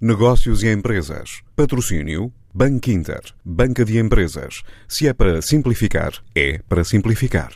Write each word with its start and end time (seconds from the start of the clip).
Negócios 0.00 0.62
e 0.62 0.72
empresas. 0.72 1.40
Patrocínio. 1.56 2.32
Banco 2.54 2.88
Inter. 2.88 3.20
Banca 3.44 3.84
de 3.84 3.98
empresas. 3.98 4.62
Se 4.86 5.08
é 5.08 5.12
para 5.12 5.42
simplificar, 5.42 6.12
é 6.36 6.60
para 6.68 6.84
simplificar. 6.84 7.50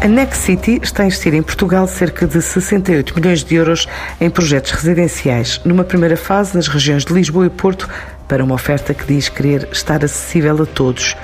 A 0.00 0.06
Next 0.06 0.44
City 0.44 0.78
está 0.80 1.02
a 1.02 1.06
investir 1.06 1.34
em 1.34 1.42
Portugal 1.42 1.88
cerca 1.88 2.24
de 2.24 2.40
68 2.40 3.16
milhões 3.16 3.42
de 3.42 3.56
euros 3.56 3.88
em 4.20 4.30
projetos 4.30 4.70
residenciais, 4.70 5.60
numa 5.64 5.82
primeira 5.82 6.16
fase 6.16 6.54
nas 6.54 6.68
regiões 6.68 7.04
de 7.04 7.12
Lisboa 7.12 7.46
e 7.46 7.50
Porto, 7.50 7.90
para 8.28 8.44
uma 8.44 8.54
oferta 8.54 8.94
que 8.94 9.04
diz 9.04 9.28
querer 9.28 9.68
estar 9.72 10.04
acessível 10.04 10.62
a 10.62 10.66
todos. 10.66 11.16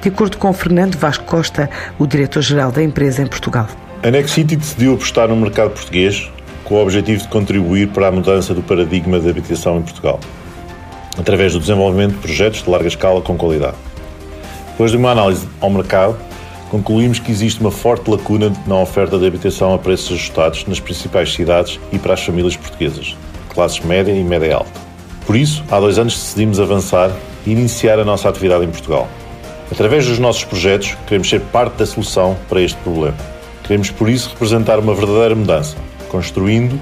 De 0.00 0.10
acordo 0.10 0.38
com 0.38 0.52
Fernando 0.52 0.94
Vasco 0.94 1.24
Costa, 1.24 1.68
o 1.98 2.06
diretor-geral 2.06 2.70
da 2.70 2.84
empresa 2.84 3.20
em 3.20 3.26
Portugal. 3.26 3.66
A 4.00 4.12
Next 4.12 4.32
City 4.32 4.54
decidiu 4.54 4.94
apostar 4.94 5.26
no 5.26 5.34
mercado 5.34 5.70
português 5.70 6.30
com 6.64 6.74
o 6.76 6.82
objetivo 6.82 7.22
de 7.22 7.28
contribuir 7.28 7.88
para 7.88 8.08
a 8.08 8.12
mudança 8.12 8.54
do 8.54 8.62
paradigma 8.62 9.18
da 9.18 9.30
habitação 9.30 9.78
em 9.78 9.82
Portugal, 9.82 10.20
através 11.18 11.52
do 11.52 11.60
desenvolvimento 11.60 12.12
de 12.12 12.18
projetos 12.18 12.62
de 12.62 12.70
larga 12.70 12.88
escala 12.88 13.20
com 13.20 13.36
qualidade. 13.36 13.76
Depois 14.72 14.90
de 14.90 14.96
uma 14.96 15.10
análise 15.10 15.46
ao 15.60 15.70
mercado, 15.70 16.16
concluímos 16.70 17.18
que 17.18 17.30
existe 17.30 17.60
uma 17.60 17.70
forte 17.70 18.10
lacuna 18.10 18.52
na 18.66 18.76
oferta 18.76 19.18
de 19.18 19.26
habitação 19.26 19.74
a 19.74 19.78
preços 19.78 20.12
ajustados 20.12 20.64
nas 20.66 20.80
principais 20.80 21.32
cidades 21.32 21.78
e 21.92 21.98
para 21.98 22.14
as 22.14 22.24
famílias 22.24 22.56
portuguesas, 22.56 23.16
classes 23.52 23.80
média 23.80 24.12
e 24.12 24.24
média 24.24 24.56
alta. 24.56 24.80
Por 25.26 25.36
isso, 25.36 25.62
há 25.70 25.78
dois 25.78 25.98
anos 25.98 26.14
decidimos 26.14 26.58
avançar 26.58 27.10
e 27.46 27.52
iniciar 27.52 27.98
a 27.98 28.04
nossa 28.04 28.28
atividade 28.28 28.64
em 28.64 28.70
Portugal. 28.70 29.06
Através 29.70 30.06
dos 30.06 30.18
nossos 30.18 30.44
projetos, 30.44 30.96
queremos 31.06 31.28
ser 31.28 31.40
parte 31.40 31.76
da 31.76 31.86
solução 31.86 32.36
para 32.48 32.60
este 32.60 32.78
problema. 32.78 33.16
Queremos, 33.62 33.90
por 33.90 34.08
isso, 34.08 34.30
representar 34.30 34.78
uma 34.78 34.94
verdadeira 34.94 35.34
mudança, 35.34 35.76
construindo 36.12 36.78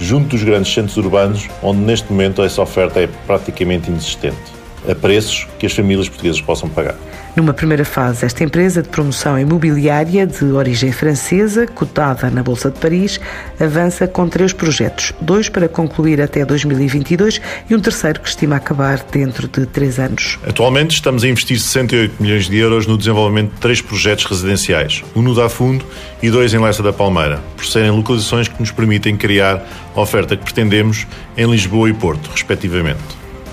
junto 0.00 0.28
dos 0.28 0.42
grandes 0.42 0.72
centros 0.72 0.96
urbanos, 0.96 1.46
onde 1.62 1.80
neste 1.80 2.10
momento 2.10 2.42
essa 2.42 2.62
oferta 2.62 2.98
é 2.98 3.06
praticamente 3.26 3.90
inexistente, 3.90 4.59
a 4.88 4.94
preços 4.94 5.46
que 5.58 5.66
as 5.66 5.72
famílias 5.72 6.08
portuguesas 6.08 6.40
possam 6.40 6.68
pagar. 6.68 6.96
Numa 7.36 7.54
primeira 7.54 7.84
fase, 7.84 8.26
esta 8.26 8.42
empresa 8.42 8.82
de 8.82 8.88
promoção 8.88 9.38
imobiliária 9.38 10.26
de 10.26 10.44
origem 10.46 10.90
francesa, 10.90 11.64
cotada 11.64 12.28
na 12.28 12.42
Bolsa 12.42 12.70
de 12.70 12.80
Paris, 12.80 13.20
avança 13.58 14.08
com 14.08 14.28
três 14.28 14.52
projetos: 14.52 15.12
dois 15.20 15.48
para 15.48 15.68
concluir 15.68 16.20
até 16.20 16.44
2022 16.44 17.40
e 17.68 17.74
um 17.74 17.80
terceiro 17.80 18.20
que 18.20 18.28
estima 18.28 18.56
acabar 18.56 19.04
dentro 19.12 19.46
de 19.46 19.64
três 19.64 20.00
anos. 20.00 20.38
Atualmente 20.46 20.96
estamos 20.96 21.22
a 21.22 21.28
investir 21.28 21.60
68 21.60 22.20
milhões 22.20 22.48
de 22.48 22.56
euros 22.56 22.86
no 22.86 22.98
desenvolvimento 22.98 23.54
de 23.54 23.60
três 23.60 23.80
projetos 23.80 24.24
residenciais, 24.24 25.04
um 25.14 25.22
no 25.22 25.34
Dafundo 25.34 25.84
e 26.20 26.30
dois 26.30 26.52
em 26.52 26.58
Leça 26.58 26.82
da 26.82 26.92
Palmeira, 26.92 27.40
por 27.56 27.64
serem 27.64 27.92
localizações 27.92 28.48
que 28.48 28.58
nos 28.58 28.72
permitem 28.72 29.16
criar 29.16 29.64
a 29.94 30.00
oferta 30.00 30.36
que 30.36 30.42
pretendemos 30.42 31.06
em 31.36 31.48
Lisboa 31.48 31.88
e 31.88 31.92
Porto, 31.92 32.28
respectivamente. 32.32 33.00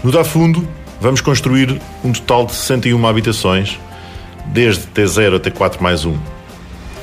No 0.03 0.11
Dafundo, 0.11 0.67
Vamos 0.99 1.21
construir 1.21 1.79
um 2.03 2.11
total 2.11 2.45
de 2.45 2.55
61 2.55 3.05
habitações, 3.05 3.79
desde 4.47 4.87
T0 4.87 5.35
até 5.35 5.51
4 5.51 5.81
mais 5.81 6.05
1. 6.05 6.17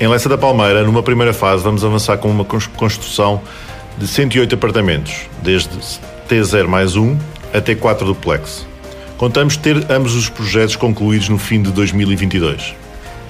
Em 0.01 0.09
Leça 0.09 0.29
da 0.29 0.37
Palmeira, 0.37 0.83
numa 0.83 1.03
primeira 1.03 1.33
fase, 1.33 1.63
vamos 1.63 1.85
avançar 1.85 2.19
com 2.19 2.29
uma 2.29 2.45
construção 2.45 3.41
de 3.97 4.09
108 4.09 4.55
apartamentos, 4.57 5.15
desde 5.43 5.71
T0 6.29 6.67
mais 6.67 6.97
1 6.97 7.17
até 7.53 7.77
4 7.77 8.05
duplex. 8.05 8.67
Contamos 9.17 9.57
ter 9.57 9.87
ambos 9.89 10.17
os 10.17 10.29
projetos 10.29 10.75
concluídos 10.75 11.29
no 11.29 11.39
fim 11.39 11.63
de 11.63 11.71
2022. 11.71 12.75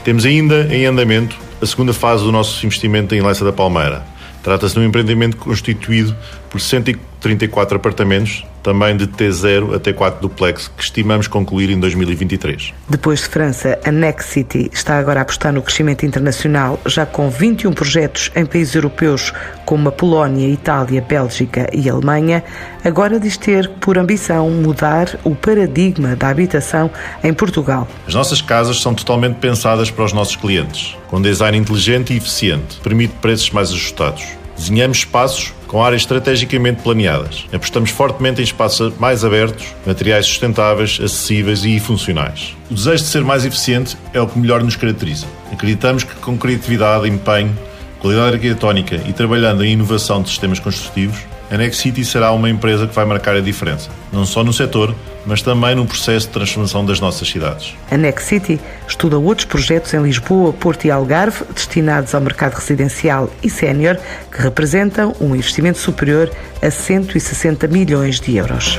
Temos 0.02 0.24
ainda 0.24 0.74
em 0.74 0.86
andamento 0.86 1.36
a 1.60 1.66
segunda 1.66 1.92
fase 1.92 2.24
do 2.24 2.32
nosso 2.32 2.64
investimento 2.64 3.14
em 3.14 3.20
Leça 3.20 3.44
da 3.44 3.52
Palmeira. 3.52 4.02
Trata-se 4.42 4.74
de 4.74 4.80
um 4.80 4.84
empreendimento 4.84 5.36
constituído 5.36 6.16
por 6.48 6.60
134 6.60 7.76
apartamentos, 7.76 8.44
também 8.64 8.96
de 8.96 9.06
T0 9.06 9.76
a 9.76 9.78
T4 9.78 10.20
duplex, 10.20 10.68
que 10.68 10.82
estimamos 10.82 11.28
concluir 11.28 11.68
em 11.70 11.78
2023. 11.78 12.72
Depois 12.88 13.20
de 13.20 13.26
França, 13.26 13.78
a 13.84 13.92
Next 13.92 14.32
City 14.32 14.70
está 14.72 14.98
agora 14.98 15.20
a 15.20 15.22
apostar 15.22 15.52
no 15.52 15.62
crescimento 15.62 16.04
internacional, 16.04 16.80
já 16.86 17.04
com 17.04 17.28
21 17.28 17.72
projetos 17.72 18.32
em 18.34 18.46
países 18.46 18.74
europeus 18.74 19.32
como 19.66 19.90
a 19.90 19.92
Polónia, 19.92 20.48
Itália, 20.48 21.02
Bélgica 21.02 21.68
e 21.72 21.88
Alemanha. 21.88 22.42
Agora 22.82 23.20
diz 23.20 23.36
ter 23.36 23.68
por 23.80 23.98
ambição 23.98 24.48
mudar 24.50 25.20
o 25.22 25.34
paradigma 25.34 26.16
da 26.16 26.30
habitação 26.30 26.90
em 27.22 27.34
Portugal. 27.34 27.86
As 28.08 28.14
nossas 28.14 28.40
casas 28.40 28.80
são 28.80 28.94
totalmente 28.94 29.36
pensadas 29.36 29.90
para 29.90 30.04
os 30.04 30.12
nossos 30.14 30.36
clientes, 30.36 30.96
com 31.08 31.20
design 31.20 31.58
inteligente 31.58 32.14
e 32.14 32.16
eficiente, 32.16 32.80
permite 32.82 33.14
preços 33.20 33.50
mais 33.50 33.70
ajustados. 33.70 34.24
Desenhamos 34.56 34.98
espaços 34.98 35.52
com 35.66 35.82
áreas 35.82 36.02
estrategicamente 36.02 36.82
planeadas. 36.82 37.46
Apostamos 37.52 37.90
fortemente 37.90 38.40
em 38.40 38.44
espaços 38.44 38.96
mais 38.98 39.24
abertos, 39.24 39.66
materiais 39.84 40.26
sustentáveis, 40.26 40.98
acessíveis 41.02 41.64
e 41.64 41.80
funcionais. 41.80 42.56
O 42.70 42.74
desejo 42.74 43.02
de 43.02 43.08
ser 43.10 43.24
mais 43.24 43.44
eficiente 43.44 43.96
é 44.12 44.20
o 44.20 44.26
que 44.26 44.38
melhor 44.38 44.62
nos 44.62 44.76
caracteriza. 44.76 45.26
Acreditamos 45.52 46.04
que 46.04 46.14
com 46.16 46.38
criatividade, 46.38 47.08
empenho, 47.08 47.56
qualidade 48.00 48.34
arquitetónica 48.34 48.96
e 49.06 49.12
trabalhando 49.12 49.64
em 49.64 49.72
inovação 49.72 50.22
de 50.22 50.28
sistemas 50.28 50.58
construtivos, 50.58 51.18
a 51.50 51.56
Next 51.56 51.82
City 51.82 52.04
será 52.04 52.32
uma 52.32 52.48
empresa 52.48 52.86
que 52.86 52.94
vai 52.94 53.04
marcar 53.04 53.36
a 53.36 53.40
diferença, 53.40 53.90
não 54.12 54.24
só 54.24 54.42
no 54.42 54.52
setor, 54.52 54.94
mas 55.26 55.42
também 55.42 55.74
no 55.74 55.86
processo 55.86 56.26
de 56.26 56.32
transformação 56.32 56.84
das 56.84 57.00
nossas 57.00 57.28
cidades. 57.28 57.74
A 57.90 57.96
Next 57.96 58.26
City 58.26 58.60
estuda 58.86 59.18
outros 59.18 59.46
projetos 59.46 59.92
em 59.94 60.02
Lisboa, 60.02 60.52
Porto 60.52 60.84
e 60.84 60.90
Algarve 60.90 61.44
destinados 61.54 62.14
ao 62.14 62.20
mercado 62.20 62.54
residencial 62.54 63.30
e 63.42 63.50
sénior, 63.50 63.98
que 64.30 64.42
representam 64.42 65.14
um 65.20 65.34
investimento 65.34 65.78
superior 65.78 66.30
a 66.62 66.70
160 66.70 67.66
milhões 67.68 68.20
de 68.20 68.36
euros. 68.36 68.78